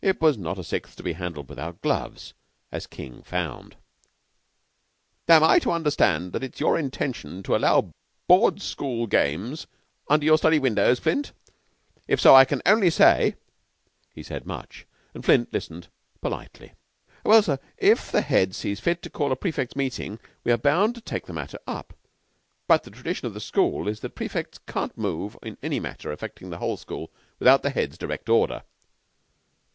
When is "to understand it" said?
5.58-6.44